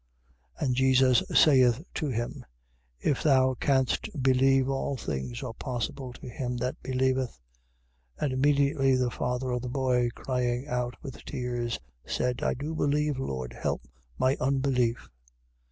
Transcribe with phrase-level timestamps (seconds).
[0.59, 0.65] 9:22.
[0.65, 2.43] And Jesus saith to him:
[3.01, 7.39] If thou canst believe, all things are possible to him that believeth.
[8.19, 8.23] 9:23.
[8.25, 13.19] And immediately the father of the boy crying out, with tears said: I do believe,
[13.19, 13.53] Lord.
[13.53, 13.83] Help
[14.17, 15.07] my unbelief.